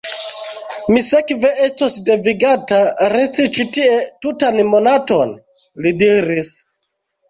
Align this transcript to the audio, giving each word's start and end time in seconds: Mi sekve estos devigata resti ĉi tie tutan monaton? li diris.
Mi 0.95 1.03
sekve 1.07 1.51
estos 1.65 1.99
devigata 2.09 2.81
resti 3.15 3.49
ĉi 3.59 3.69
tie 3.79 4.03
tutan 4.27 4.61
monaton? 4.75 5.39
li 5.85 5.99
diris. 6.05 6.57